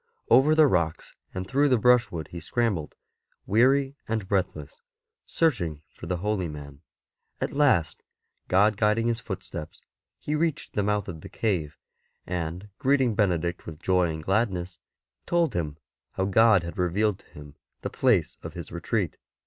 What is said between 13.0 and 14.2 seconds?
Benedict with joy